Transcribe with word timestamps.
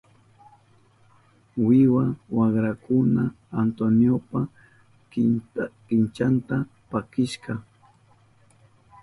Wiwa 1.65 2.05
wakrakuna 2.37 3.23
Antoniopa 3.61 4.41
kinchanta 5.87 6.55
pakishka. 6.91 7.53